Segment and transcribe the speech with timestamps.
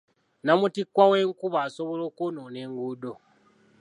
[0.41, 3.13] Nnamutikwa w'enkuba asobola okwonoona enguudo.